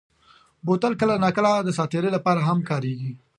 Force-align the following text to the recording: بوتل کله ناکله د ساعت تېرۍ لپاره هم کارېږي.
بوتل 0.65 0.93
کله 1.01 1.15
ناکله 1.23 1.51
د 1.63 1.69
ساعت 1.77 1.89
تېرۍ 1.93 2.09
لپاره 2.13 2.41
هم 2.47 2.59
کارېږي. 2.69 3.11